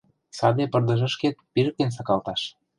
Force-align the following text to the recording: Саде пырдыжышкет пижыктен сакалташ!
Саде 0.37 0.63
пырдыжышкет 0.71 1.35
пижыктен 1.53 1.89
сакалташ! 1.95 2.41